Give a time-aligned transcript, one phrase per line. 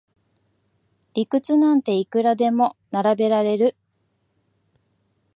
[1.13, 3.75] 理屈なんていくらでも並べられる